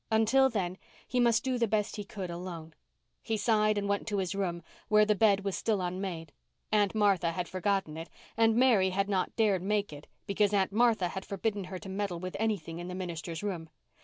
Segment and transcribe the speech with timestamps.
[0.09, 2.73] Until then, he must do the best he could alone.
[3.21, 6.33] He sighed and went to his room, where the bed was still unmade.
[6.71, 10.71] Aunt Martha had forgotten it, and Mary had not dared to make it because Aunt
[10.71, 13.69] Martha had forbidden her to meddle with anything in the minister's room.